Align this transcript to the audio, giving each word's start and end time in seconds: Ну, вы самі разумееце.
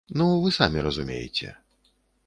Ну, 0.19 0.27
вы 0.45 0.53
самі 0.59 0.87
разумееце. 0.89 1.49